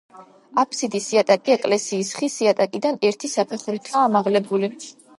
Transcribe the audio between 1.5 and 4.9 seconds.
ეკლესიის ხის იატაკიდან ერთი საფეხურითაა ამაღლებული.